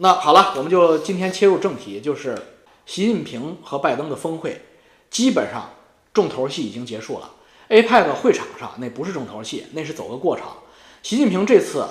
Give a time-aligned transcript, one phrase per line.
[0.00, 2.38] 那好了，我们就今天切入正题，就是
[2.86, 4.62] 习近平和拜登的峰会，
[5.10, 5.70] 基本上
[6.14, 7.32] 重头戏已经结束了。
[7.68, 10.58] APEC 会场上那不是重头戏，那是走个过场。
[11.02, 11.84] 习近平这次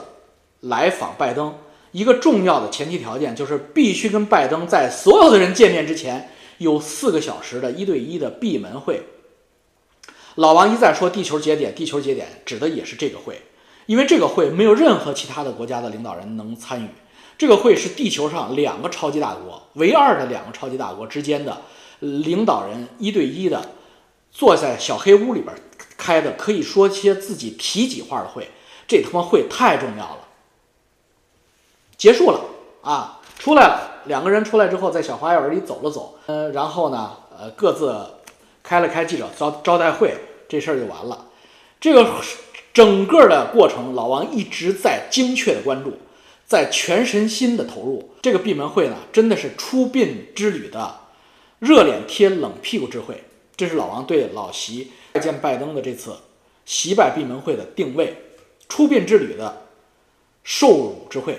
[0.62, 1.54] 来访拜登，
[1.92, 9.04] 一个重要的前提条件就是必须跟拜登在所有的人见面之前有四个小时的一对一的闭门会。
[10.36, 13.42] 老王一再说“地球节点”，地球节点指的也是这个会，
[13.86, 16.88] 因为这个会没有任何其他的国家的领导人能参与。
[17.38, 21.62] 这个会是地球上两个超级大国，唯二的两个超级大国之间的
[22.00, 23.70] 领导人一对一的
[24.32, 25.54] 坐在小黑屋里边
[25.98, 28.50] 开的，可以说些自己体己话的会。
[28.88, 30.20] 这他妈会太重要了。
[31.98, 32.40] 结束了
[32.82, 38.06] 啊，出来了，两个人出来之后，在小花园里走了走，呃，然后呢，呃，各自
[38.64, 40.16] 开了开记者招招待会，
[40.48, 41.26] 这事儿就完了。
[41.80, 42.10] 这个
[42.74, 45.94] 整个的过程，老王一直在精确的关注。
[46.48, 51.02] 在全身心的投入这个闭门会呢，真的是出殡之旅的
[51.60, 53.26] 热脸贴冷屁股之会。
[53.58, 56.16] 这是老王对老习见拜登的这次
[56.64, 58.16] 习拜闭门会的定位，
[58.70, 59.68] 出殡之旅的
[60.44, 61.38] 受辱之会。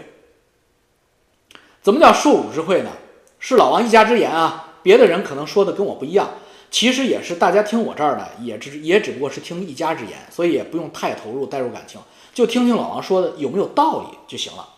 [1.81, 2.91] 怎么叫受辱之会呢？
[3.39, 6.29] 是老王一家之言啊，别的人可能说的跟我不一样。
[6.71, 11.99] 其实也是大家听我这儿的，也只也只不过是听一家之言，所以也不用太投入带入感情，
[12.35, 14.69] 就听听老王说的有没有道理就行了。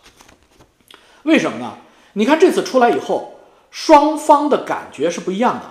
[1.23, 1.73] 为什么呢？
[2.13, 5.61] 你看这次出来以后，双方的感觉是不一样的。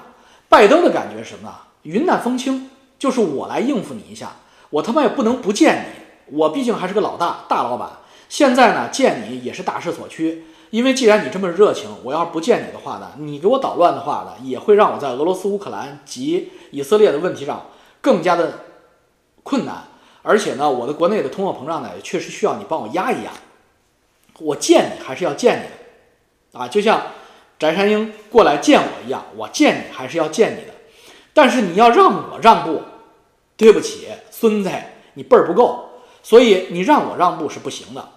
[0.48, 1.55] 拜登的感觉是什么呢？
[1.83, 4.37] 云淡风轻，就是我来应付你一下，
[4.71, 7.91] 我他妈也不能不见你，我毕竟还是个老大，大老板。
[8.28, 17.67] 现在呢，见你也是大势所趋，因为既然你这么热情，我要是不见你的话呢，你给我捣乱的话呢，也会让我在俄罗斯、乌克兰及以色列的问题上
[18.01, 18.61] 更加的
[19.43, 19.84] 困难。
[20.23, 23.31] 而且呢，我的国内的通货膨胀呢，也确实需要你帮我压一压。
[24.41, 27.02] 我见你还是要见你的，啊，就像
[27.58, 30.74] 翟山鹰过来见我一样，我见你还是要见你的。
[31.32, 32.82] 但是你要让我让步，
[33.56, 34.70] 对不起，孙子，
[35.15, 35.88] 你辈儿不够，
[36.22, 38.09] 所以你让我让步是不行的。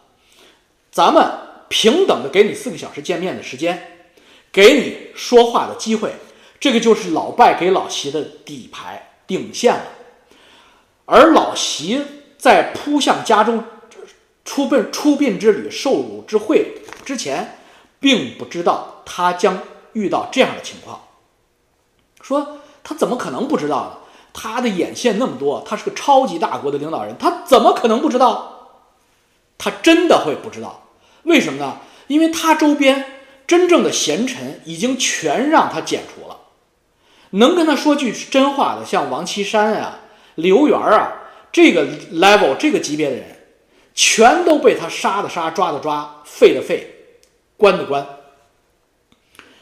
[0.92, 1.30] 咱们
[1.68, 4.06] 平等的给你四个小时见面的时间，
[4.52, 6.14] 给你说话的机会，
[6.60, 9.86] 这个就是老拜给老习的底牌顶线了。
[11.06, 12.02] 而老习
[12.38, 13.64] 在扑向加州。
[14.46, 17.58] 出殡出殡之旅受辱之会之前，
[18.00, 19.60] 并不知道他将
[19.94, 21.02] 遇到这样的情况。
[22.22, 23.98] 说他怎么可能不知道呢？
[24.34, 28.82] 他的眼线那么多，他是个超级大国的领导人，他怎么可能不知道？
[29.58, 30.88] 他真的会不知道？
[31.24, 31.78] 为什么呢？
[32.08, 36.38] 因为他周边真正的贤臣已经全让他剪除了，
[37.32, 40.00] 能跟他说句真话的，像王岐山啊、
[40.36, 41.14] 刘源啊
[41.52, 43.33] 这个 level 这个级别的人。
[43.94, 47.18] 全都被他杀的杀，抓的抓，废的废，
[47.58, 48.08] 关的关。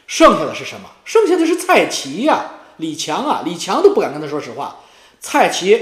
[0.06, 0.90] 剩下的是什么？
[1.04, 4.80] 剩下的是蔡奇呀，李强啊，李强都不敢跟他说实话。
[5.20, 5.80] 蔡奇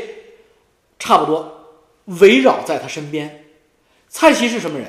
[0.99, 1.67] 差不多
[2.05, 3.47] 围绕在他身边。
[4.09, 4.87] 蔡奇是什么人？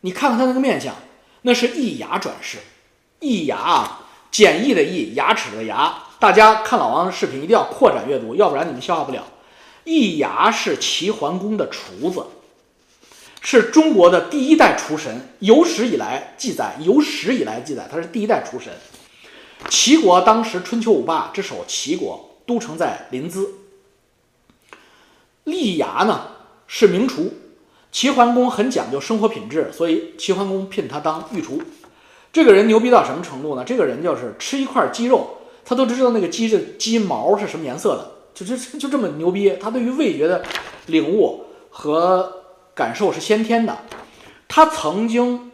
[0.00, 0.94] 你看看他那个面相，
[1.42, 2.58] 那是易牙转世。
[3.20, 5.94] 易牙啊，简易的易，牙齿的牙。
[6.18, 9.24] 大家看老王的视频一定要扩展阅读，要不然你们消化不了。
[9.84, 12.24] 易牙是齐桓公的厨子。
[13.42, 18.70] 是中国的第一代厨神，有史以来记载，有史以来记载，他是第一代厨神。
[19.68, 23.46] 齐国当时春秋五霸之首，齐国都城在临淄。
[25.44, 26.28] 厉牙呢
[26.66, 27.32] 是名厨，
[27.90, 31.62] 齐桓公很讲究生活品质，所以齐桓公聘他当御厨。
[32.32, 33.64] 这个人牛逼到什么程度呢？
[33.64, 39.56] 这个人就是吃一块鸡肉，他都知道那个鸡的鸡毛是什么颜色的，就就就这么牛逼。
[39.58, 40.44] 他对于味觉的
[40.86, 42.36] 领悟和。
[42.80, 43.76] 感受是先天的。
[44.48, 45.52] 他曾经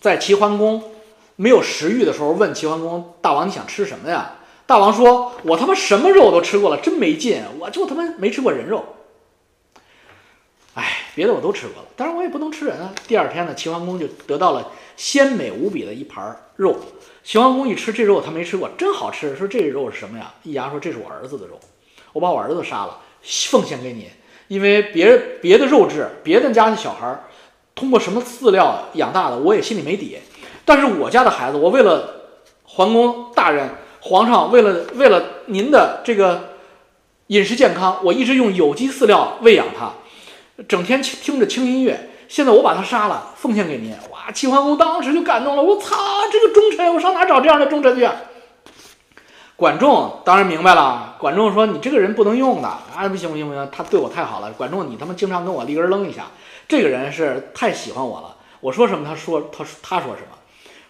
[0.00, 0.82] 在齐桓公
[1.36, 8.82] 没有食欲的时候问齐桓公：“大王，你想吃什么呀？”大王说：“我他妈什么肉都吃过了，真没劲，我就他妈没吃过人肉。”
[10.72, 12.94] 哎，别的我都吃过了，当然我也不能吃人啊。
[13.06, 16.78] 第二天呢，齐桓公就得到了鲜美无比的一盘肉。
[17.22, 19.36] 齐桓公一吃这肉，他没吃过，真好吃。
[19.36, 20.32] 说这肉是什么呀？
[20.42, 21.60] 易牙说：“这是我儿子的肉，
[22.14, 22.98] 我把我儿子杀了，
[23.50, 24.10] 奉献给你。”
[24.48, 27.24] 因为别别的肉质，别的家的小孩儿
[27.74, 30.18] 通过什么饲料养大的，我也心里没底。
[30.64, 32.08] 但是我家的孩子，我为了
[32.62, 33.68] 桓公大人、
[34.00, 36.54] 皇上，为了为了您的这个
[37.28, 39.92] 饮食健康，我一直用有机饲料喂养他，
[40.68, 42.10] 整天听听着轻音乐。
[42.26, 43.90] 现在我把他杀了，奉献给您。
[44.10, 44.30] 哇！
[44.32, 45.94] 齐桓公当时就感动了，我操，
[46.32, 48.08] 这个忠臣，我上哪找这样的忠臣去？
[49.56, 51.16] 管仲当然明白了。
[51.18, 53.08] 管仲说：“你这个人不能用的啊！
[53.08, 54.52] 不行不行不行，他对我太好了。
[54.52, 56.26] 管仲，你他妈经常跟我立根扔一下，
[56.68, 58.36] 这个人是太喜欢我了。
[58.60, 60.28] 我说什么，他说他他说什么。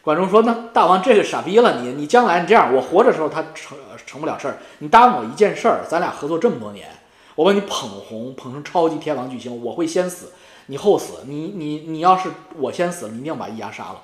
[0.00, 6.88] 管仲说：“那大王这个傻逼了，你你将来你这样，我活着时候他成成不了事儿，你答应我一件事儿，咱俩合作这么多年，
[7.34, 10.32] 我把你捧红，捧成超级天王巨星，我会先死，
[10.66, 14.02] 你后死，你你你要是我先死了，你一定要把易牙杀了。”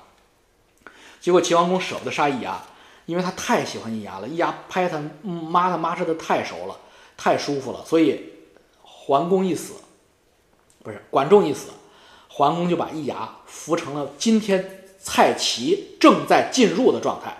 [1.21, 2.59] 结果齐桓公舍不得杀易牙，
[3.05, 6.77] 因为他太喜欢易牙了，易牙拍他妈他妈的太熟了，
[7.17, 8.21] 太舒服了，所以
[8.81, 9.73] 桓公一死，
[10.83, 11.69] 不是管仲一死，
[12.27, 14.77] 桓公就把易牙扶成了今天。
[15.03, 17.35] 蔡奇正在进入的状态。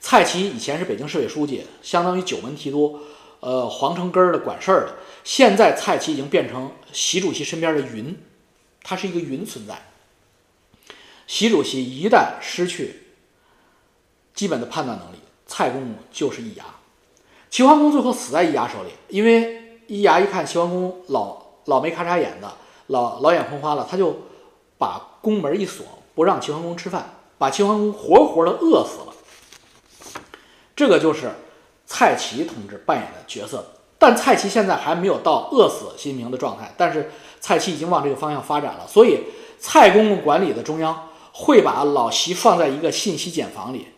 [0.00, 3.00] 蔡奇以前是北京市委书记，相当于九门提督，
[3.40, 4.96] 呃，皇城根儿的管事儿的。
[5.24, 8.14] 现在蔡奇已经变成习主席身边的云，
[8.82, 9.80] 他是一个云存在。
[11.26, 13.04] 习主席一旦失去
[14.36, 15.16] 基本的判断能力，
[15.48, 16.64] 蔡公公就是易牙。
[17.50, 22.52] 齐桓公最后死在易牙手里，因为易牙一看齐桓公老老没咔嚓眼的，
[22.86, 24.16] 老老眼昏花了，他就
[24.78, 25.84] 把宫门一锁。
[26.14, 29.12] 不让齐桓公吃饭，把齐桓公活活的饿死了。
[30.74, 31.30] 这个就是
[31.84, 33.62] 蔡奇同志扮演的角色，
[33.98, 38.86] 但蔡奇现在还没有到饿死心明的状态，但是蔡奇已经往这个方向发展了。
[38.88, 39.24] 所以
[39.58, 43.88] 蔡公公管理的中央会把老习放在一个信息茧房里。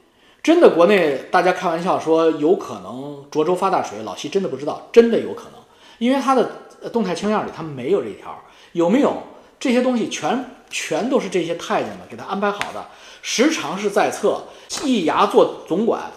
[0.43, 3.25] 真的，国内大家开玩笑说有可能。
[3.31, 5.61] 涿州发大水，老习真的不知道，真的有可能，
[5.99, 6.51] 因为他的
[6.93, 8.43] 动态清样里他没有这一条，
[8.73, 9.23] 有没有
[9.59, 10.45] 这些东西全。
[10.71, 12.89] 全都是这些太监们给他安排好的，
[13.23, 14.43] 时常是在侧，
[14.85, 16.13] 易牙做总管，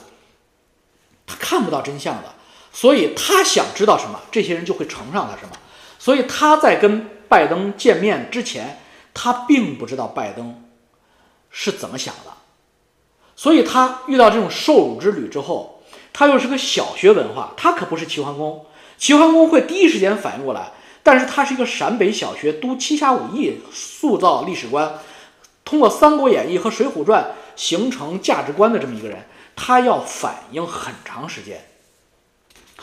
[1.25, 2.23] 他看不到真相的，
[2.73, 5.55] 所以他想知道什么，这些人就会呈上他什么。
[5.97, 8.81] 所以他在跟拜登见面之前，
[9.13, 10.61] 他并不知道拜登
[11.49, 12.31] 是怎么想的，
[13.41, 15.81] 所以他遇到这种受辱之旅之后，
[16.13, 18.63] 他又是个小学文化，他可不是齐桓公，
[18.99, 20.73] 齐桓公会第一时间反应过来。
[21.01, 24.93] 但是他是一个陕北小学读七侠五义塑造历史观，
[25.65, 27.23] 通过《三国演义》和《水浒传》
[27.55, 31.65] 形成价值观的这么一个人，他要反应很长时间。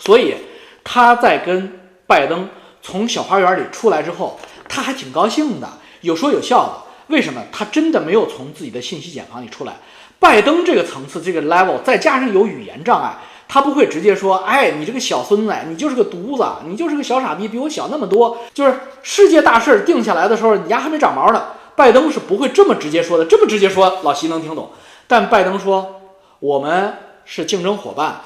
[0.00, 0.34] 所以
[0.82, 1.78] 他在跟
[2.08, 2.49] 拜登
[2.82, 5.69] 从小花园里出来之后，他还挺高兴的，
[6.00, 6.88] 有说有笑的。
[7.14, 7.44] 为什么？
[7.52, 9.76] 他真的没有从自己的信息茧房里出来。
[10.18, 13.16] 拜登这个层次，这个 level，再加上有语言障碍。
[13.50, 21.46] 他不会直接说：“哎，你这个小孙子，你就是个犊子，你就是个小傻逼，比我小那么多。”就是世界大事定下来的时候，你丫还没长毛呢。
[21.74, 24.70] 拜登是不会这么直接说的，这么直接说，老习能听懂。
[25.06, 26.00] 但拜登说
[26.40, 26.92] ：“我们
[27.24, 28.20] 是竞争伙伴，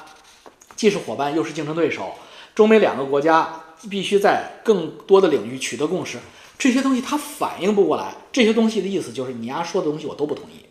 [0.74, 2.14] 既是伙伴又是竞争对手。
[2.54, 3.48] 中美两个国家
[3.88, 6.18] 必须在更多的领域取得共识。”
[6.58, 8.14] 这些东西他反应不过来。
[8.32, 10.64] 这些东西的意思就是，你丫说的东西我都不同意，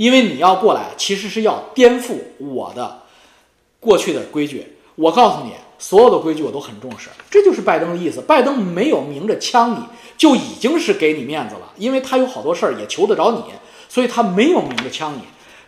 [0.00, 3.02] 因为你要过来，其实是要颠覆我的。
[3.78, 8.18] 过去的规矩，我告诉你，所有的规矩我都很重视，这就是拜登的意思。
[8.22, 9.84] 拜登没有明着呛你，
[10.16, 13.42] 就已经是给你面子了，因为他有好多事儿也求得着你，
[13.90, 15.20] 所以他没有明着呛你。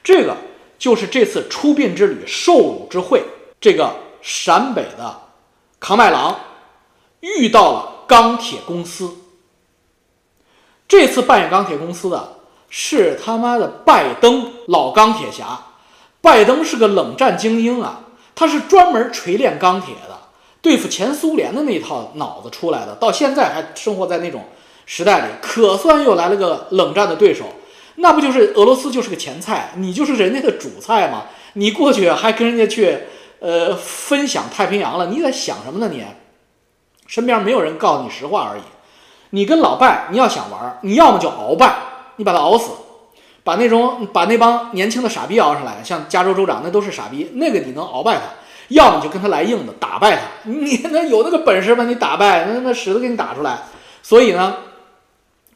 [0.03, 0.35] 这个
[0.79, 3.23] 就是这次出殡之旅受辱之会，
[3.61, 5.15] 这个陕北的
[5.79, 6.41] 扛麦郎
[7.21, 9.15] 遇到了钢铁公司。
[10.89, 12.39] 这次扮演钢铁公司的
[12.75, 15.61] 是他妈的拜登老钢铁侠。
[16.23, 18.01] 拜登是个冷战精英啊，
[18.35, 20.17] 他是专门锤炼钢铁的，
[20.63, 24.45] 对付前苏联的那套脑子出来的，到现在还生活在那种
[24.87, 27.45] 时代里，可算又来了个冷战的对手。
[27.97, 31.25] 那不就是俄罗斯就是个前菜，你就是人家的主菜吗？
[31.55, 32.99] 你过去还跟人家去
[33.41, 35.93] 呃分享太平洋了，你在想什么呢？
[35.93, 36.03] 你
[37.07, 38.63] 身边没有人告诉你实话而已。
[39.31, 41.77] 你跟老拜，你要想玩，你要么就鳌拜，
[42.17, 42.71] 你把他熬死。
[43.45, 48.23] 把那种把那帮年轻的傻逼熬上来，像加州州长那都是傻逼，那个你能熬败他，
[48.69, 50.23] 要么你就跟他来硬的，打败他。
[50.49, 53.59] 你那有那个本事把你打败，那那屎都给你打出来。
[54.01, 54.59] 所以呢，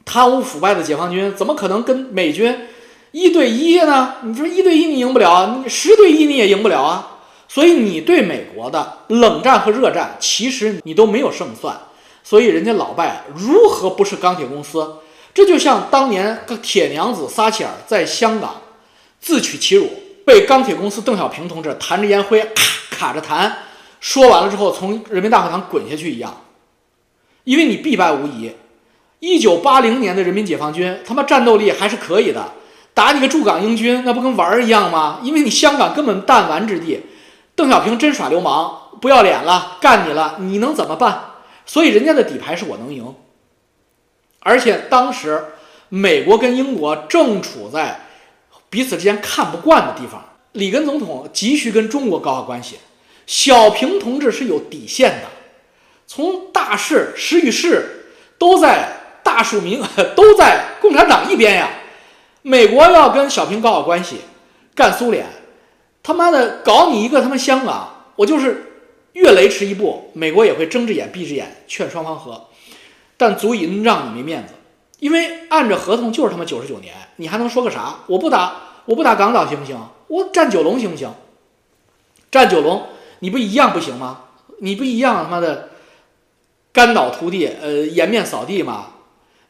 [0.05, 2.67] 贪污腐败的解放军怎么可能跟美军
[3.13, 4.15] 一对一呢？
[4.23, 7.19] 你说一对一你赢不了，你十对一你也赢不了啊。
[7.47, 11.77] 所以你对美国的冷战和热战，其实你都没有胜算。
[12.25, 14.97] 所以人家老拜如何不是钢铁公司？
[15.37, 18.57] 这就像当年个铁娘子撒切尔在香港
[19.21, 19.87] 自取其辱，
[20.25, 23.55] 被钢铁公司邓小平同志弹着烟灰卡卡着弹，
[24.01, 26.35] 说完了之后从人民大会堂滚下去一样，
[27.45, 28.51] 因为你必败无疑。
[29.19, 32.53] 一九八零年的人民解放军他妈战斗力还是可以的，
[32.95, 35.21] 打你个驻港英军那不跟玩儿一样吗？
[35.23, 37.03] 因为你香港根本弹丸之地，
[37.55, 41.21] 邓小平真耍流氓不要脸了，干你了，你能怎么办？
[41.67, 43.15] 所以人家的底牌是我能赢。
[44.47, 45.45] 而且当时，
[45.89, 47.99] 美国跟英国正处在
[48.71, 50.25] 彼此之间看不惯的地方。
[50.53, 52.77] 里根总统急需跟中国搞好关系，
[53.27, 55.27] 小平同志是有底线的。
[56.07, 58.07] 从大事时与势
[58.39, 58.89] 都在
[59.25, 59.83] 大署名
[60.15, 61.69] 都在共产党一边呀。
[62.43, 64.21] 美国要跟小平搞好关系，
[64.77, 65.27] 干苏联，
[66.05, 68.65] 他妈的搞你一个他妈香港，我就是
[69.15, 72.49] 越雷池一步，美国也会睁只眼闭只眼，劝双方和，
[73.17, 74.55] 但足以让你没面子，
[74.99, 78.01] 因为按着合同就是他妈九十九年，你还能说个啥？
[78.07, 79.79] 我不打，我不打港岛行不行？
[80.09, 81.11] 我占九龙行不行？
[82.31, 82.87] 占九龙
[83.21, 84.25] 你不一样不行吗？
[84.61, 85.71] 你不一样他妈的
[86.73, 88.89] 肝脑涂地，呃，颜面扫地吗？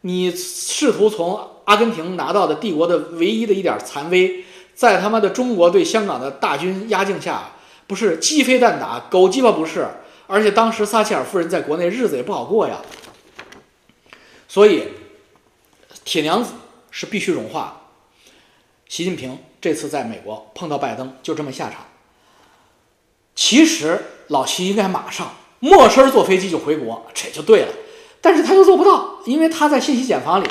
[0.03, 4.45] 你试图从阿根廷拿到的帝国的唯一的一点残威，
[4.75, 7.51] 在他妈的中国对香港的大军压境下，
[7.89, 9.87] 不是鸡飞蛋打，狗鸡巴不是，
[10.29, 12.77] 而且当时撒切尔夫人在国内日子也不好过呀。
[14.57, 14.89] 所以，
[16.03, 16.55] 铁娘子
[16.91, 17.91] 是必须融化。
[18.89, 21.85] 习近平这次在美国碰到拜登，就这么下场。
[23.35, 27.69] 其实老习应该马上没身坐飞机就回国，这就对了。
[28.23, 30.49] 但是他又做不到，因为他在信息茧房里，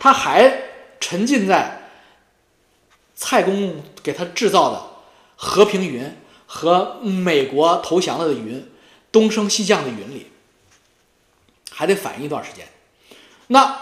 [0.00, 1.90] 他还沉浸在
[3.14, 4.82] 蔡公公给他制造的
[5.36, 6.10] 和平云
[6.46, 8.66] 和美国投降了的云，
[9.12, 10.28] 东升西降的云里，
[11.70, 12.66] 还得反应一段时间。
[13.52, 13.76] 那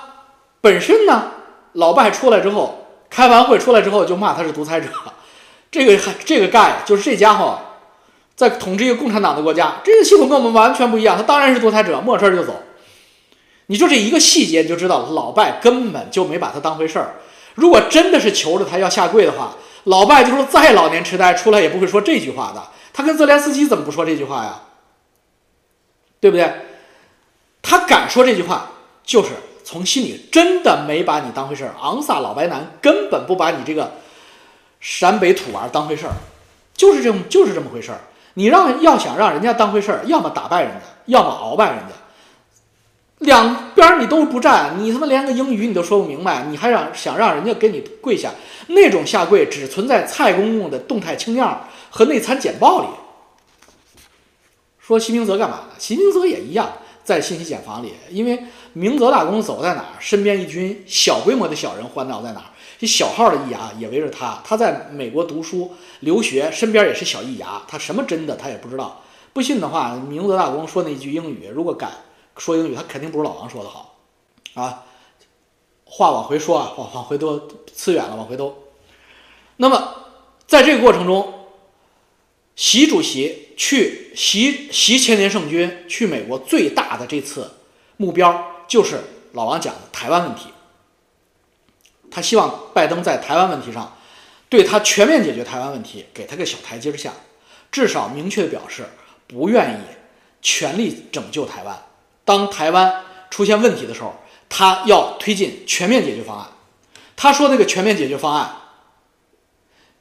[0.60, 1.30] 本身呢，
[1.74, 4.88] 老拜出来之后，开完会出来之后就骂他是独裁者，
[5.70, 7.56] 这个还这个盖就是这家伙
[8.34, 12.60] 在统治一个共产党的国家，这个系统跟我们完全不一样，他当然是独裁者，没事就走。
[13.66, 17.14] 你就这一个细节，你就知道老拜根本就没把他当回事儿。
[17.54, 22.60] 如果真的是求着他要下跪的话，老拜就说再老年痴呆出来也不会说这句话的。
[22.92, 24.62] 他跟泽连斯基怎么不说这句话呀？
[26.18, 26.52] 对不对？
[27.62, 28.70] 他敢说这句话，
[29.04, 29.30] 就是
[29.70, 31.72] 从心里真的没把你当回事儿。
[31.80, 33.92] 昂萨老白男根本不把你这个
[34.80, 36.14] 陕北土娃当回事儿，
[36.74, 38.00] 就是这么就是这么回事儿。
[38.34, 41.94] 你让要想让人家当回事儿，要么打败人家，要么鳌拜人家。
[43.18, 48.32] 两边你都不占，你他妈连个英语你都说不明白，你还让想让人家给你跪下？
[48.66, 52.88] 那种下跪只存在蔡公公的动态清样和内参简报里。
[54.80, 55.74] 说习明泽干嘛呢？
[55.78, 56.72] 习明泽也一样，
[57.04, 62.46] 在信息茧房里，因为明泽大公走在哪儿，身边一群小规模的小人环绕在哪儿，
[62.78, 64.40] 这小号的易牙也围着他。
[64.44, 69.02] 他在美国读书留学，身边也是小易牙，他什么真的他也不知道。
[69.32, 71.90] 不信的话，明泽大公说那句英语，如果敢。
[72.38, 73.98] 说英语，他肯定不如老王说的好，
[74.54, 74.84] 啊，
[75.84, 77.38] 话往回说啊，往往回都
[77.76, 78.56] 呲远了，往回都。
[79.58, 79.94] 那么，
[80.46, 81.34] 在这个过程中，
[82.56, 87.50] 习主席去习习千年圣君去美国最大的这次
[87.98, 89.00] 目标就是
[89.32, 90.46] 老王讲的台湾问题。
[92.08, 93.96] 他希望拜登在台湾问题上
[94.48, 97.12] 对他全面解决台湾问题给他个小台阶下，
[97.72, 98.84] 至少明确表示
[99.26, 99.82] 不愿意
[100.40, 101.82] 全力拯救台湾。
[102.24, 104.14] 当台湾出现问题的时候，
[104.48, 106.48] 他要推进全面解决方案。
[107.16, 108.56] 他说那个全面解决方案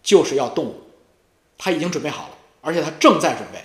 [0.03, 0.83] 就是要动武，
[1.57, 3.63] 他已经准备好了，而且他正在准备。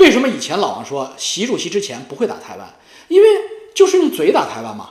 [0.00, 2.74] 为什么以前老王说习主席之前不会打台湾？
[3.08, 3.28] 因为
[3.74, 4.90] 就是用嘴打台湾嘛。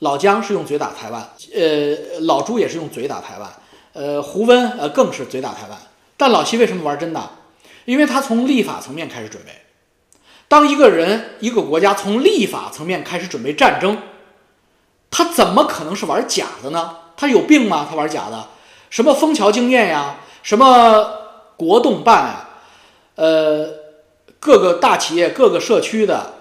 [0.00, 3.50] 老姜是用嘴打台湾，呃，老朱也是用嘴打台湾，
[3.94, 5.78] 呃，胡温呃更是嘴打台湾。
[6.16, 7.30] 但老习为什么玩真的？
[7.86, 9.50] 因为他从立法层面开始准备。
[10.46, 13.98] 当一个人、一个国家从立法层面开始准备战争，
[15.10, 16.96] 他怎么可能是玩假的呢？
[17.16, 17.86] 他有病吗？
[17.88, 18.48] 他玩假的？
[18.90, 20.16] 什么枫桥经验呀？
[20.42, 21.12] 什么
[21.56, 22.50] 国动办啊？
[23.14, 23.68] 呃，
[24.38, 26.34] 各个大企业、各个社区的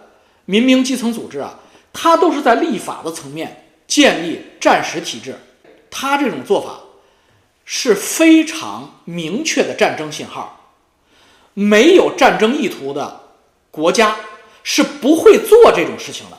[0.45, 1.59] 民兵基层组织啊，
[1.91, 5.35] 他都是在立法的层面建立战时体制。
[5.89, 6.79] 他这种做法
[7.65, 10.73] 是非常明确的战争信号，
[11.53, 13.21] 没有战争意图的。
[13.71, 14.15] 国家
[14.61, 16.37] 是不会做这种事情的，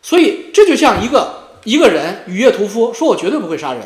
[0.00, 3.82] 所以这就像一个一个人雨夜屠夫，说我绝对不会杀人，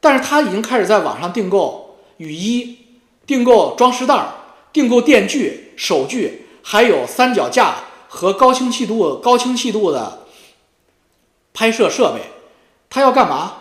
[0.00, 2.78] 但是他已经开始在网上订购雨衣、
[3.26, 4.28] 订购装饰袋、
[4.72, 7.76] 订购电锯、手锯，还有三脚架
[8.08, 10.26] 和高清晰度、高清晰度的
[11.54, 12.30] 拍摄设备，
[12.88, 13.54] 他要干嘛？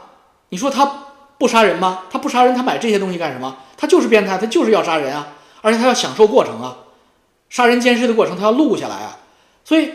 [0.49, 1.05] 你说他
[1.37, 2.03] 不杀人吗？
[2.09, 3.57] 他不杀人，他买这些东西干什么？
[3.77, 5.27] 他就是变态，他就是要杀人啊！
[5.61, 6.77] 而且他要享受过程啊，
[7.49, 9.19] 杀人奸尸的过程他要录下来啊，
[9.63, 9.91] 所以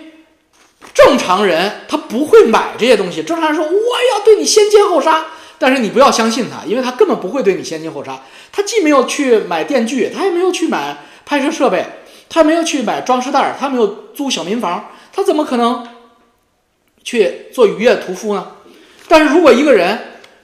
[0.92, 3.22] 正常人他不会买这些东西。
[3.22, 5.26] 正常人说我要对你先奸后杀，
[5.58, 8.20] 但是你不要相信他，因为他根本不会对你先奸后杀。
[8.52, 11.84] 他既没有去买电锯，他也没有去买拍摄设备，
[12.34, 15.86] 他没有去买装饰袋，他没有租小民房，他怎么可能
[17.04, 18.44] 去做渔业屠夫呢？
[19.06, 19.96] 但是如果一个人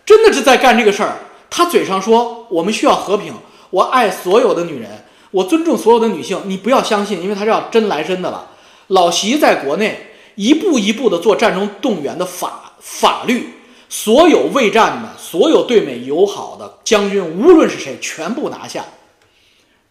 [0.07, 1.17] 真的是在干这个事儿，
[1.51, 3.35] 他嘴上说我们需要和平，
[3.71, 4.89] 我爱所有的女人。
[5.33, 8.47] 我尊重所有的女性，你不要相信，因为他是要真来真的了。
[8.87, 13.55] 老习在国内一步一步的做战争动员的法法律
[13.89, 18.85] 所有未战的、所有对美友好的将军，无论是谁，全部拿下。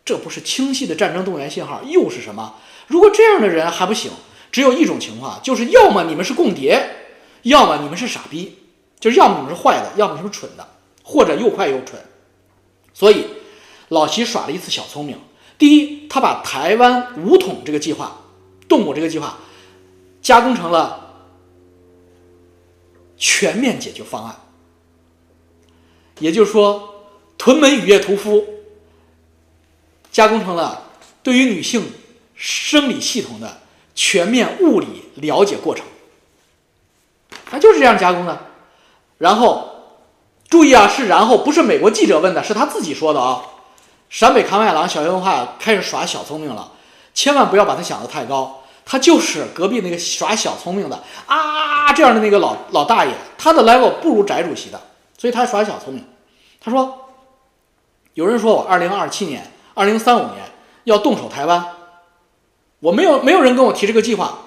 [0.09, 2.55] 这不是清晰的战争动员信号，又是什么？
[2.87, 4.11] 如果这样的人还不行，
[4.51, 6.83] 只有一种情况，就是要么你们是共谍，
[7.43, 8.57] 要么你们是傻逼，
[8.99, 10.67] 就是要么你们是坏的，要么你们是蠢的，
[11.03, 12.01] 或者又快又蠢。
[12.91, 13.27] 所以，
[13.89, 15.15] 老习耍了一次小聪明。
[15.59, 18.19] 第一，他把台湾武统这个计划、
[18.67, 19.37] 动武这个计划，
[20.23, 21.27] 加工成了
[23.15, 24.35] 全面解决方案。
[26.17, 27.05] 也就是说，
[27.37, 28.43] 屯门雨夜屠夫
[30.11, 30.83] 加工成了
[31.23, 31.91] 对于女性
[32.35, 33.59] 生理系统的
[33.95, 35.85] 全面物理了解过程。
[37.49, 38.37] 他就是这样加工的。
[39.17, 39.75] 然后。
[40.49, 43.39] 注意啊，是然后不是美国记者问的，是他自己说的啊。
[44.09, 46.71] 陕北康麦郎小学文化开始耍小聪明了，
[47.13, 54.81] 千万不要把他想得太高，他就是隔壁那个耍小聪明的啊这样的那个老老大爷，他的 level 不如翟主席的，
[55.19, 56.03] 所以他耍小聪明。
[56.59, 57.11] 他说，
[58.15, 60.51] 有人说我二零二七年、二零三五年
[60.83, 61.65] 要动手台湾，
[62.79, 64.39] 我没有没有人跟我提这个计划，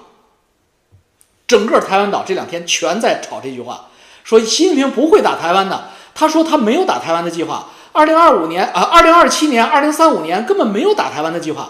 [1.47, 3.85] 整个台湾岛这两天全在吵这句话。
[4.23, 7.67] 说习近平不会打台湾的，他说他没有打台湾的计划。
[7.91, 11.69] 二零二五年啊，二零二七年、二零三五年根本没有打台湾的计划。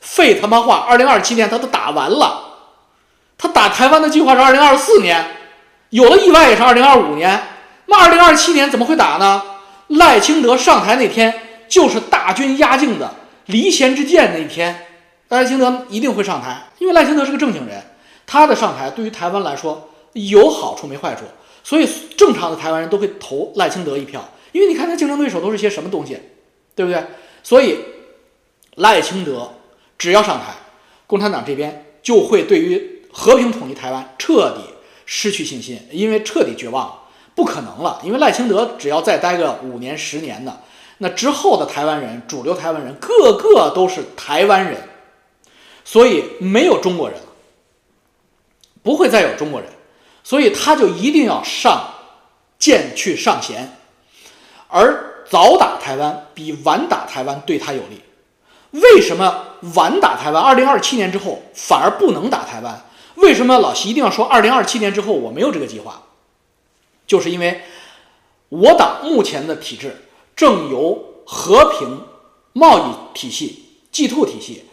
[0.00, 0.84] 废他妈话！
[0.88, 2.42] 二零二七年他都打完了，
[3.38, 5.24] 他打台湾的计划是二零二四年，
[5.90, 7.40] 有了意外也是二零二五年。
[7.86, 9.42] 那二零二七年怎么会打呢？
[9.88, 13.10] 赖清德上台那天就是大军压境的
[13.46, 14.86] 离弦之箭那一天，
[15.28, 17.82] 赖清德一定会上台，因为赖清德是个正经人，
[18.26, 19.88] 他的上台对于台湾来说。
[20.14, 21.22] 有好处没坏处，
[21.64, 21.88] 所以
[22.18, 26.18] 正常的台湾人都会投赖清德一票，因为你看他竞争对手都是些什么东西，
[26.74, 27.02] 对不对？
[27.42, 27.78] 所以
[28.74, 29.50] 赖清德
[29.96, 30.52] 只要上台，
[31.06, 34.64] 共产党这边就会对于和平统一台湾彻底
[35.06, 36.94] 失去信心，因为彻底绝望了，
[37.34, 37.98] 不可能了。
[38.04, 40.60] 因为赖清德只要再待个五年十年的，
[41.02, 44.88] 那之后的台湾人，主流台湾人个个都是台湾人，
[45.84, 47.26] 所以没有中国人了，
[48.84, 49.68] 不会再有中国人。
[50.22, 51.92] 所以他就一定要上
[52.56, 53.76] 剑去上弦，
[54.68, 58.00] 而早打台湾比晚打台湾对他有利。
[58.70, 60.40] 为什么晚打台湾？
[60.40, 62.80] 二零二七年之后反而不能打台湾？
[63.16, 66.00] 为什么老习一定要说二零二七年之后我没有这个计划？
[67.08, 67.62] 就是因为
[68.50, 72.00] 我党目前的体制正由和平
[72.52, 74.64] 贸易体系、G two 体系、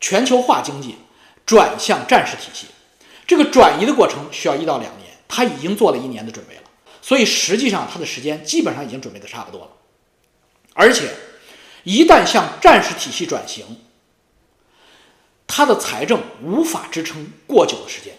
[0.00, 0.96] 全球化经济
[1.44, 2.66] 转向战时体系。
[3.26, 6.62] 这个转移的过程需要一到两年，他已经做了一年的准备了，
[7.02, 9.70] 所以实际上他的时间基本上已经准备的差不多了。
[10.72, 11.10] 而且，
[11.82, 13.64] 一旦向战时体系转型，
[15.46, 18.14] 他的财政无法支撑过久的时间。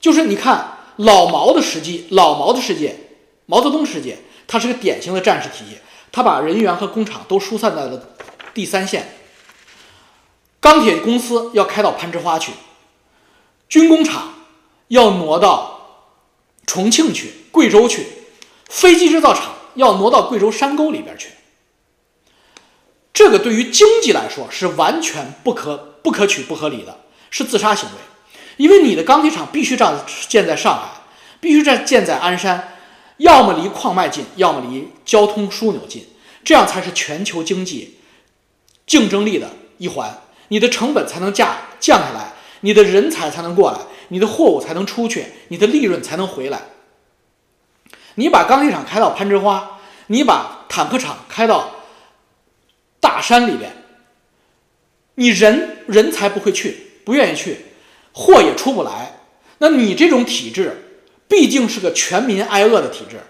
[0.00, 3.03] 就是你看老毛的时机，老毛的世界，
[3.46, 5.78] 毛泽东世界，它是个典型的战时体系，
[6.10, 8.10] 他把人员和工厂都疏散在了
[8.52, 9.16] 第三线，
[10.60, 12.52] 钢铁公司要开到攀枝花去。
[13.68, 14.34] 军工厂
[14.88, 16.10] 要挪到
[16.66, 18.06] 重庆去、贵州去，
[18.68, 21.30] 飞机制造厂要挪到贵州山沟里边去。
[23.12, 27.96] 这个对于经济来说是完全不可不可取、不合理的，是自杀行为。
[28.56, 30.88] 因为你的钢铁厂必须这样建在上海，
[31.40, 32.73] 必须在建在鞍山，
[33.18, 36.06] 要么离矿脉近，要么离交通枢纽近，
[36.44, 37.98] 这样才是全球经济
[38.86, 42.32] 竞争力的一环，你的成本才能降降下来。
[42.60, 46.62] 你的人才才能过来，你的货物才能出去，你的利润才能回来。
[48.14, 51.70] 你把钢铁厂开到攀枝花，你把坦克厂开到
[53.00, 53.70] 大山里边，
[55.16, 56.74] 你人人才不会去，
[57.04, 57.66] 不愿意去，
[58.12, 59.20] 货也出不来。
[59.58, 60.83] 那你这种体制
[61.28, 63.20] 毕竟是个全民挨饿的体制，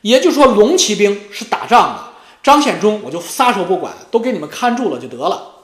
[0.00, 2.04] 也就是说，龙骑兵是打仗的，
[2.42, 5.54] 张献忠我就撒手不管，都给你们看住了就得了。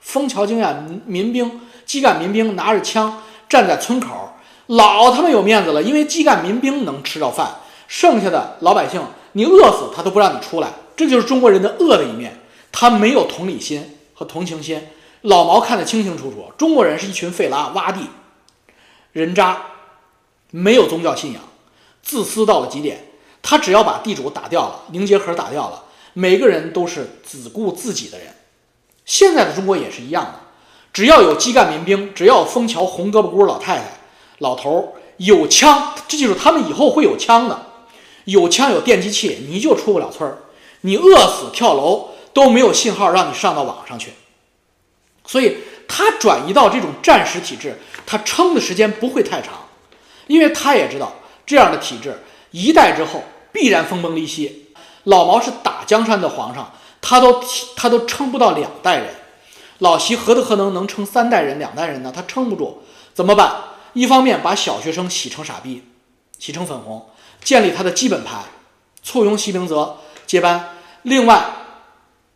[0.00, 1.60] 枫桥经验民兵。
[1.86, 4.32] 基干民兵拿着枪站在村口，
[4.68, 12.40] 老他妈有面子了，因为基干民兵能吃着饭，剩下的老百姓你饿死他都不让你出来，这就是中国人的恶的一面，
[12.72, 14.80] 他没有同理心和同情心。
[15.20, 18.00] 老毛看得清清楚楚，中国人是一群废拉洼地
[19.12, 19.60] 人渣，
[20.54, 21.42] 没有宗教信仰，
[22.00, 23.04] 自私到了极点。
[23.42, 28.28] 他只要把地主打掉了，凝结核打掉了，每个人都是只顾自己的人。
[29.04, 30.34] 现在的中国也是一样的。
[30.92, 33.84] 只要有基干民兵，只要枫桥红胳膊箍老太太、
[34.38, 37.66] 老头有枪，这就是他们以后会有枪的。
[38.26, 40.38] 有枪有电击器，你就出不了村儿。
[40.82, 44.12] 你饿死跳楼都没有信号让你上到网上去。
[45.26, 45.56] 所以
[45.88, 49.63] 他转移到这种战时体制，他撑的时间不会太长，
[50.26, 51.12] 因为他也知道
[51.46, 54.70] 这样的体制一代之后必然分崩离析。
[55.04, 57.42] 老毛是打江山的皇上，他都
[57.76, 59.14] 他都撑不到两代人。
[59.78, 62.10] 老习何德何能能撑三代人、两代人呢？
[62.14, 62.82] 他撑不住，
[63.12, 63.54] 怎么办？
[63.92, 65.84] 一方面把小学生洗成傻逼，
[66.38, 67.10] 洗成粉红，
[67.42, 68.44] 建立他的基本盘，
[69.02, 70.70] 簇拥习明泽接班。
[71.02, 71.44] 另外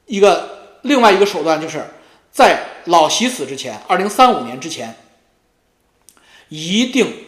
[0.07, 1.83] 一个另外一个手段就是
[2.31, 4.94] 在老习死之前，二零三五年之前，
[6.48, 7.27] 一定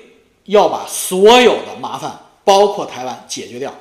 [0.51, 3.73] 要把所有的麻烦，包括台湾解决掉。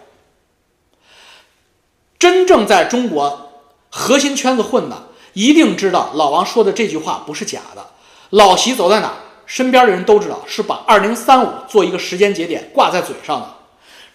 [2.20, 7.84] 真正在中国核心圈子混的，一定知道老王说的这句话不是假的。
[8.30, 9.14] 老习走在哪，
[9.48, 13.50] 身边的人都知道，是把二零三五做一个时间节点挂在嘴上的。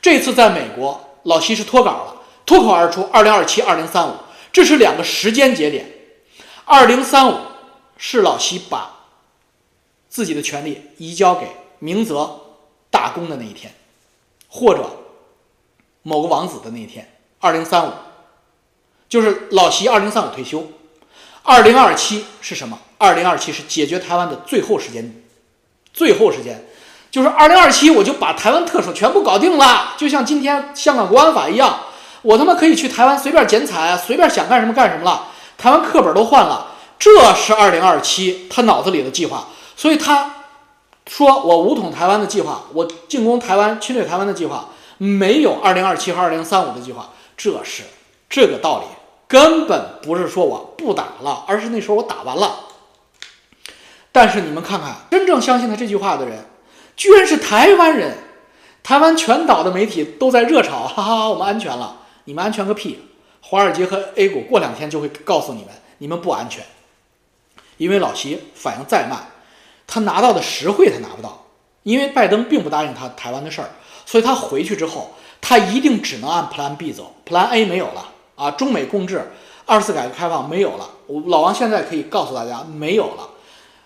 [0.00, 4.12] 这次在美国，老习是脱稿了，脱口而出二零二七、二零三五，
[4.52, 5.90] 这是两个时间节点。
[6.64, 7.36] 二零三五
[7.96, 8.94] 是老习把
[10.08, 11.48] 自己的权利移交给
[11.80, 12.42] 明泽
[12.94, 13.74] 大公的那一天，
[14.48, 14.88] 或者
[16.02, 17.10] 某个王子的那一天。
[17.40, 17.90] 二零三五，
[19.08, 20.64] 就是老习二零三五退休，
[21.42, 22.78] 二零二七是什么？
[22.96, 25.22] 二零二七是解决台湾的最后时间，
[25.92, 26.64] 最后时间
[27.10, 31.80] 就是二零二七，我就把台湾特首全部搞定了，就像今天香港国安法一样，
[32.22, 35.28] 我他妈可以去台湾随便剪彩，随便想干什么干什么了。
[35.58, 40.43] 台湾课本都换了，这是二零二七他脑子里的计划，所以他
[41.06, 47.10] 说我武统台湾的计划，我进攻台湾、侵略台湾的计划，没有二零二七和二零三五的计划。
[47.36, 47.82] 这是
[48.28, 48.86] 这个道理，
[49.26, 52.60] 根本不是说我不打了，而是那时候我打完了。
[54.12, 56.44] 但是你们看看，真正相信他这句话的人，
[56.96, 58.18] 居然是台湾人。
[58.82, 62.02] 台湾全岛的媒体都在热炒，哈哈，我们安全了。
[62.24, 63.00] 你们安全个屁！
[63.40, 66.62] 华尔街和 A 股过两天就会告诉你们，你们不安全。
[67.78, 69.26] 因为老习反应再慢，
[69.86, 71.46] 他拿到的实惠他拿不到，
[71.82, 73.68] 因为拜登并不答应他台湾的事儿，
[74.06, 75.14] 所以他回去之后。
[75.46, 78.50] 他一定只能按 Plan B 走，Plan A 没有了啊！
[78.52, 79.30] 中美共治、
[79.66, 80.88] 二次改革开放没有了。
[81.06, 83.28] 我老王现在可以告诉大家，没有了。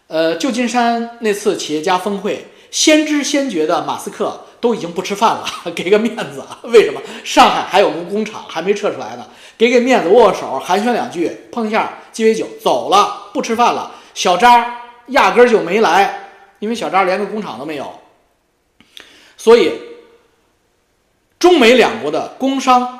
[0.06, 6.44] 呃，旧金山那次企业家峰会，先知先觉的马斯克都已经不吃饭了， 给个面子。
[6.62, 7.00] 为什么？
[7.24, 13.90] 上海还有个工厂还没撤出来呢，给给面子，握握手，寒暄两句，碰一下鸡尾酒，走了，不吃饭了。
[14.14, 18.00] 小扎压根儿就没来，因为小扎连个工厂都没有，
[19.36, 19.72] 所以。
[21.38, 22.98] 中美两国的工商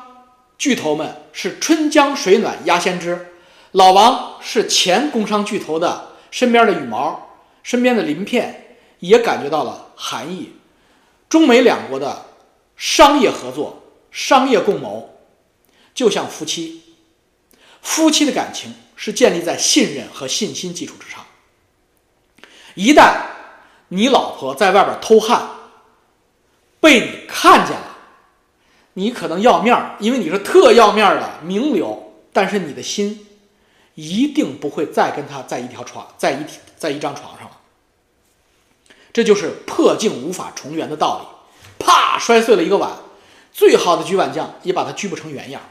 [0.57, 3.33] 巨头们是春江水暖鸭先知，
[3.73, 10.53] 老王是前工商巨头的身边的羽毛，身边的鳞片也感觉到了寒意。
[11.29, 12.27] 中美两国的
[12.77, 15.19] 商业合作、商业共谋，
[15.93, 16.83] 就像夫妻，
[17.83, 21.27] 夫妻的感情是建立在信任和信心基础之上。
[22.79, 23.17] 一旦
[23.89, 25.49] 你老婆在外边偷汉，
[26.79, 27.97] 被你看见了。
[28.93, 33.27] 你可能要面儿，因为你是特要面儿的名流，但是你的心
[33.97, 36.45] 一定不会再跟他在一条床，在一
[36.77, 37.57] 在一张床上了。
[39.13, 41.85] 这就是破镜无法重圆的道理。
[41.85, 42.93] 啪，摔碎了一个碗，
[43.53, 45.63] 最好的举碗匠也把它举不成原样。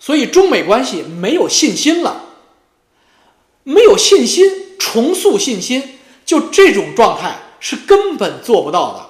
[0.00, 2.22] 所以中美关系没有信心了，
[3.62, 5.91] 没有信心，重塑信心，
[6.24, 9.06] 就这种状态是根本做不到的。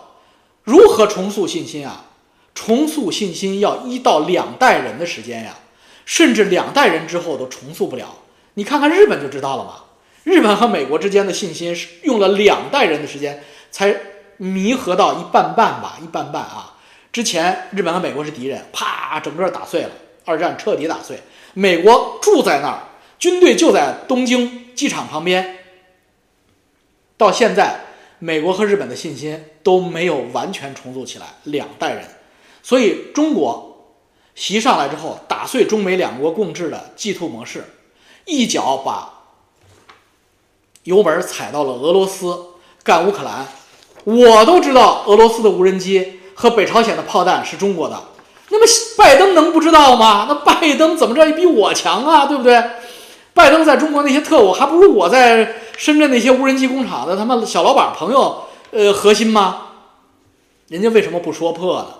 [0.64, 2.06] 如何重塑信心啊？
[2.54, 5.56] 重塑信心要一到两代人的时间呀，
[6.04, 8.14] 甚至两代人之后都重塑不了。
[8.54, 9.76] 你看看日本就知道了嘛。
[10.24, 13.96] 日本和美国之间的信心是用了两代人的时间才
[14.36, 16.74] 弥合到一半半吧，一半半啊。
[17.10, 19.90] 之前日本和美国是敌人，啪，整个打碎了，
[20.24, 21.18] 二战彻底打碎。
[21.54, 22.82] 美国住在那儿，
[23.18, 25.61] 军队就在东京机场旁边。
[27.22, 27.78] 到现在，
[28.18, 32.02] 美国和日本的信心都没有完全重组起来，两代人。
[32.64, 33.94] 所以，中国
[34.34, 37.64] 袭上来之后，打碎中美两国共治的 G2 模式，
[38.24, 39.08] 一脚把
[40.82, 42.36] 油门踩到了俄罗斯
[42.82, 43.46] 干乌克兰。
[44.02, 48.02] 我都知道俄罗斯的无人机和北朝鲜的炮弹是中国的，
[48.48, 48.66] 那么
[48.98, 50.26] 拜登能不知道吗？
[50.28, 52.60] 那拜登怎么着也比我强啊，对不对？
[53.34, 59.68] 拜登在中国那些特务，还不如我在深圳那些无人机工厂的他妈小老板朋友，呃，核心吗？
[60.68, 61.94] 人家为什么不说破呢？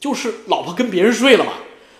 [0.00, 1.52] 就是老婆跟别人睡了嘛，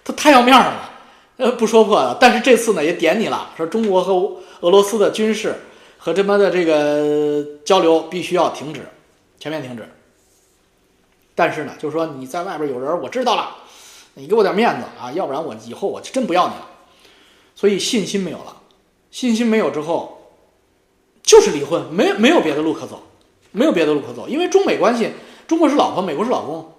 [0.05, 0.91] 他太要面儿了，
[1.37, 2.17] 呃，不说破了。
[2.21, 4.13] 但是这次呢，也点你了，说中国和
[4.61, 5.55] 俄罗斯的军事
[5.99, 8.81] 和他妈的这个交流必须要停止，
[9.39, 9.89] 全面停止。
[11.35, 13.57] 但是呢，就是说你在外边有人，我知道了，
[14.15, 16.69] 你给我点面子啊，要不然我以后我真不要你了。
[17.55, 18.57] 所以信心没有了，
[19.13, 20.33] 信心没有之后，
[21.23, 23.01] 就是离婚，没没有别的路可走。
[23.55, 25.11] 没有别的路可走，因为中美关系，
[25.47, 26.73] 中国是老婆，美国是老公，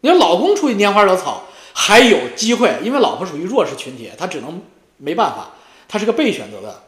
[0.00, 1.44] 你说老公出去拈花惹草
[1.74, 4.62] 还有机会，因为老婆属于弱势群体，他只能
[4.96, 5.50] 没办法，
[5.86, 6.84] 他是个被选择的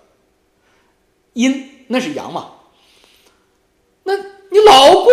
[1.34, 2.52] 阴，那是阳嘛。
[4.04, 5.12] 那你老公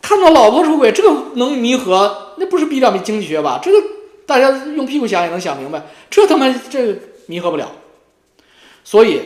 [0.00, 2.34] 看到老婆出轨，这个能弥合？
[2.38, 3.58] 那不是比较经济学吧？
[3.60, 3.78] 这个
[4.24, 6.96] 大家用屁股想也能想明白，这他妈这
[7.26, 7.72] 弥合不了。
[8.86, 9.24] 所以，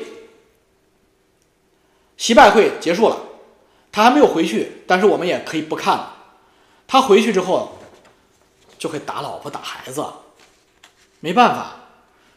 [2.16, 3.20] 习拜会结束了，
[3.92, 6.16] 他还没有回去，但是我们也可以不看了。
[6.88, 7.72] 他回去之后，
[8.78, 10.02] 就会打老婆打孩子，
[11.20, 11.76] 没办法，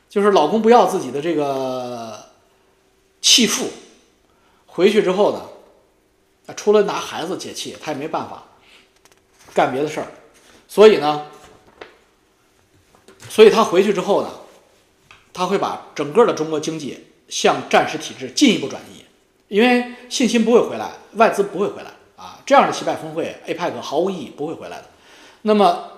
[0.09, 2.25] 就是老公不要自己的这个
[3.21, 3.71] 弃妇，
[4.67, 5.49] 回去之后呢。
[6.57, 8.43] 除了拿孩子解气，他也没办法
[9.53, 10.07] 干别的事儿，
[10.67, 11.25] 所以呢，
[13.29, 14.29] 所以他回去之后呢，
[15.31, 19.03] 他会把整个的中国经济向战时体制进一步转移，
[19.47, 24.85] 因为信心不会回来，外资不会回来啊，这样的习拜峰会，APEC 毫无意义，不会回来的。
[25.41, 25.89] 那么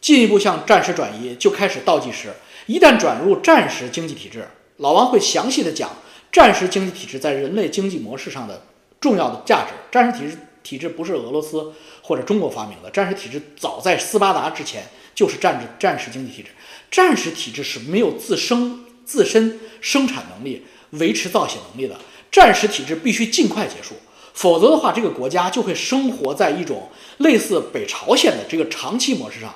[0.00, 2.32] 进一步向战时转移，就开始倒计时。
[2.66, 5.88] 一旦转入战时经济体制，老王会详细的讲
[6.32, 8.60] 战时经济体制在人类经济模式上的。
[9.00, 14.82] 重要的价值，战时体制体制不是俄罗斯或者中国发明的，战时体制早在斯巴达之前
[15.14, 16.48] 就是战时战时经济体制。
[16.90, 21.96] 战时体制是没有自生自身生产能力、维持造血能力的。
[22.30, 23.94] 战时体制必须尽快结束，
[24.32, 29.54] 否则的话，这个国家就会生活在一种类似北朝鲜的这个长期模式上。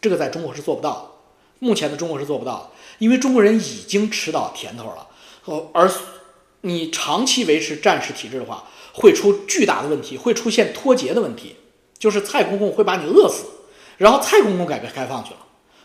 [0.00, 5.90] 这个在中国是做不到的，目前的中国是做不到的，因为中国人已经吃到甜头了，而。
[6.66, 11.56] 你长期维持战时体制的话，会出巨大的问题，会出现脱节的问题，
[11.98, 13.44] 就是蔡公公会把你饿死，
[13.98, 15.40] 然后蔡公公改革开放去了，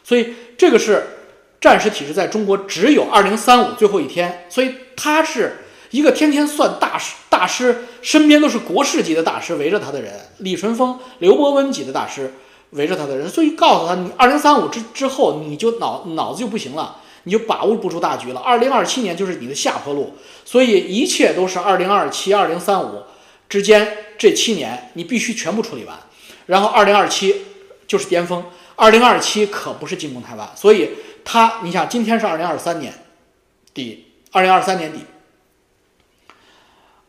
[0.06, 1.19] 所以这个是
[1.62, 5.58] 战时体制在中国只有二零三五最后一天，所以他是
[5.92, 12.34] 一个天天算大师，大师身边都是国士级的大师围着他的人，李淳风、刘伯温级的大师
[12.72, 16.98] 围着他的人，所以告诉他，你二零三五之之后你就脑脑子就不行了。
[17.24, 18.40] 你就把握不住大局了。
[18.40, 23.04] 二零二七年就是你的下坡路，所以一切都是二零二七、二零三五
[23.50, 26.00] 之间这七年，你必须全部处理完。
[26.46, 27.42] 然后二零二七
[27.86, 28.42] 就是巅峰，
[28.78, 30.50] 二零二七可不是进攻台湾。
[30.56, 30.92] 所以
[31.24, 32.94] 他，你想，今天是二零二三年
[33.74, 35.06] 底，二零二三年底，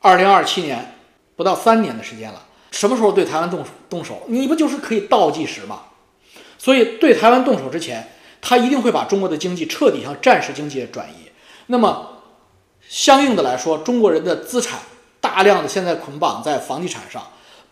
[0.00, 0.96] 二零二七年
[1.36, 4.22] 不到三年的时间了，什么时候对台湾动动手？
[4.28, 5.82] 你不就是可以倒计时吗？
[6.58, 8.08] 所以对台湾动手之前。
[8.42, 11.30] 他一定会把中国的经济彻底向战时经济转移。
[11.66, 12.22] 那么，
[12.88, 14.78] 相应的来说，中国人的资产
[15.20, 17.22] 大量的现在捆绑在房地产上。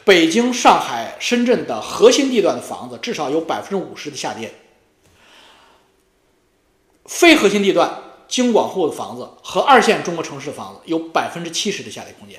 [0.04, 4.52] 北京、上海、深圳的核心地段的房子至少有百分之五十的下跌。
[7.08, 7.90] 非核心地段
[8.28, 12.38] 京广沪的房子和二线中国城市的房子有百分之七十的下跌空间，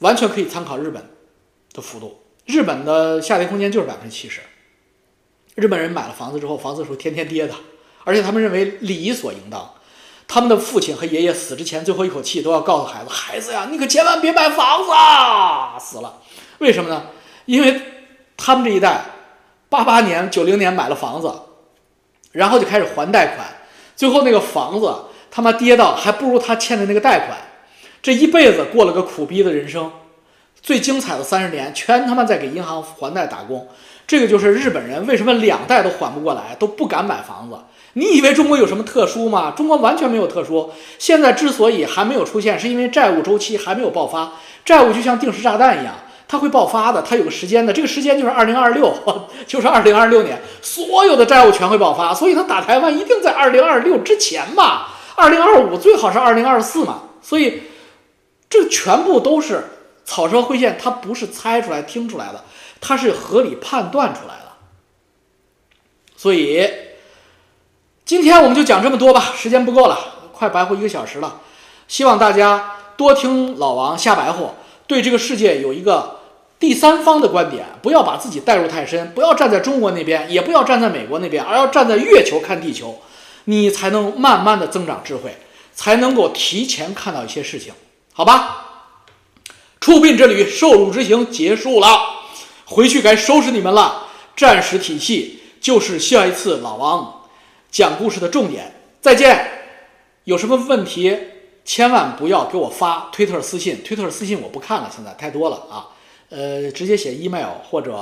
[0.00, 1.08] 完全可以参考日本
[1.72, 2.20] 的幅度。
[2.44, 4.40] 日本的下跌空间就是百分之七十。
[5.54, 7.54] 日本人买了房子之后，房子是天天跌的，
[8.04, 9.72] 而且他们认为理所应当。
[10.28, 16.20] 他们的父亲和爷爷死之前最后一口气都要告诉孩子：“孩子呀，你可千万别买房子啊！”死了，
[16.58, 17.06] 为什么呢？
[17.44, 17.80] 因为
[18.36, 19.04] 他们这一代
[19.68, 21.32] 八八年、九零年买了房子，
[22.32, 23.46] 然后就开始还贷款，
[23.96, 24.94] 最后那个房子
[25.30, 27.36] 他妈跌到还不如他欠的那个贷款，
[28.00, 29.90] 这一辈子过了个苦逼的人生，
[30.62, 33.66] 最精彩的三十年全他妈在给银行还贷打工。
[34.06, 37.58] 这个就是日本人为什么两代都缓不过来，都不敢买房子。
[37.94, 39.52] 你以为中国有什么特殊吗？
[39.56, 40.70] 中国完全没有特殊。
[40.98, 44.34] 现在之所以还没有出现，是因为债务周期还没有爆发。
[44.64, 45.94] 债务就像定时炸弹一样，
[46.28, 47.72] 它会爆发的，它有个时间的。
[47.72, 48.92] 这个时间就是二零二六，
[49.46, 52.14] 就是二零二六年，所有的债务全会爆发。
[52.14, 57.02] 所以他打台湾一定在二零二六之前嘛，二零二五最好是二零二四嘛。
[57.22, 57.62] 所以
[58.48, 59.64] 这全部都是
[60.04, 62.44] 草蛇灰线，它不是猜出来、听出来的。
[62.78, 64.52] 它是合理判断出来的，
[66.14, 66.70] 所以
[68.04, 69.98] 今天我们就讲这么多吧，时间不够了，
[70.32, 71.40] 快白活一个小时了。
[71.88, 74.54] 希望大家多听老王瞎白活，
[74.86, 76.15] 对这个世界有一个
[76.58, 83.02] 第三方的观点，不要把自己带入太深，不要站在中国那边，也不要站在美国那边，而要站在月球看地球，
[83.44, 85.36] 你才能慢慢的增长智慧，
[85.74, 87.74] 才能够提前看到一些事情，
[88.12, 88.62] 好吧？
[89.80, 91.88] 出殡之旅，受辱之行结束了。
[92.64, 94.04] 回去该收拾你们了。
[94.34, 97.22] 战时体系就是下一次老王
[97.70, 98.74] 讲故事的重点。
[99.00, 99.48] 再见。
[100.24, 101.16] 有什么问题，
[101.64, 103.80] 千万不要给我发推特私信。
[103.84, 105.86] 推特私信我不看了，现在太多了啊。
[106.30, 107.92] 呃，直接写 email 或者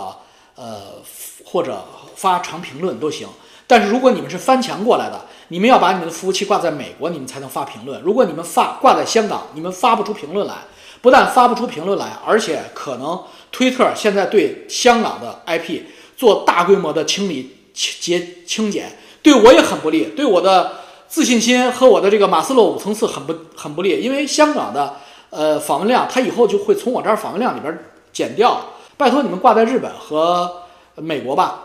[0.55, 1.03] 呃
[1.45, 1.85] 或者
[2.15, 3.29] 发长评论都行。
[3.67, 8.01] 但是如果你们是翻墙过来的，你们要把你们的服务器挂在美国，你们才能发评论。
[8.03, 10.55] 如果你们发挂在香港，你们发不出评论来。
[11.01, 15.83] 不但发不出评论来，而且可能推特现在对香港的 IP
[16.17, 18.91] 做大规模的清理、清洁、清减，
[19.23, 20.73] 对我也很不利，对我的
[21.07, 24.97] 自信心和我的这个马斯洛五层次很不很不利，因为香港的
[25.29, 27.79] 呃访问量，它以后就会从我这儿访问量里边
[28.15, 28.65] 剪掉。
[28.97, 30.63] 拜托你们挂在日本和
[30.95, 31.65] 美国吧。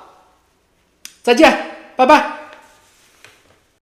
[1.22, 2.39] 再见，拜拜。